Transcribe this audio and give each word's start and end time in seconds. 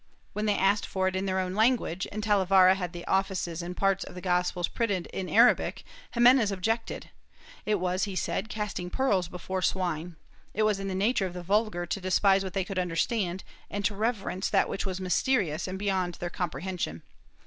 When 0.33 0.47
they 0.47 0.57
asked 0.57 0.87
for 0.87 1.07
it 1.07 1.15
in 1.15 1.27
their 1.27 1.37
own 1.37 1.53
language, 1.53 2.07
and 2.11 2.23
Talavera 2.23 2.73
had 2.73 2.91
the 2.91 3.05
offices 3.05 3.61
and 3.61 3.77
parts 3.77 4.03
of 4.03 4.15
the 4.15 4.19
gospels 4.21 4.67
printed 4.67 5.05
in 5.13 5.29
Arabic, 5.29 5.83
Ximenes 6.15 6.51
objected; 6.51 7.11
it 7.67 7.79
was, 7.79 8.05
he 8.05 8.15
said, 8.15 8.49
casting 8.49 8.89
pearls 8.89 9.27
before 9.27 9.61
swine; 9.61 10.15
it 10.55 10.63
was 10.63 10.79
in 10.79 10.87
the 10.87 10.95
nature 10.95 11.27
of 11.27 11.33
the 11.33 11.43
vulgar 11.43 11.85
to 11.85 12.01
despise 12.01 12.43
what 12.43 12.53
they 12.53 12.63
could 12.63 12.79
understand 12.79 13.43
and 13.69 13.85
to 13.85 13.93
reverence 13.95 14.49
that 14.49 14.67
which 14.67 14.87
was 14.87 14.99
mysterious 14.99 15.67
and 15.67 15.77
beyond 15.77 16.15
their 16.15 16.31
comprehension. 16.31 17.03